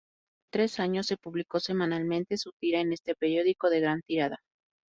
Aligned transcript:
Durante 0.51 0.51
tres 0.51 0.79
años 0.79 1.05
se 1.05 1.15
publicó 1.15 1.59
semanalmente 1.59 2.35
su 2.39 2.53
tira 2.59 2.79
en 2.81 2.91
este 2.91 3.13
periódico 3.13 3.69
de 3.69 3.81
gran 3.81 4.01
tirada. 4.01 4.39